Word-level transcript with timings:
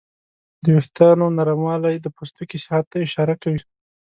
د 0.63 0.65
وېښتیانو 0.75 1.25
نرموالی 1.37 1.95
د 1.99 2.07
پوستکي 2.15 2.57
صحت 2.65 2.85
ته 2.91 2.97
اشاره 3.05 3.35
کوي. 3.43 3.61